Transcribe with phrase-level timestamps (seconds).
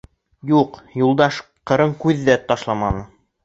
[0.51, 1.39] Юҡ, Юлдаш
[1.73, 3.09] ҡырын күҙ ҙә ташламаны.